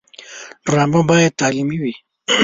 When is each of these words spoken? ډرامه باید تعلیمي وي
ډرامه 0.65 1.01
باید 1.09 1.33
تعلیمي 1.41 1.77
وي 1.83 1.93